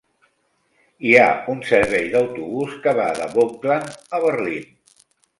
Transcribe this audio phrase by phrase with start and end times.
[1.09, 4.65] Hi ha un servei d'autobús que va de Vogtland a Berlín.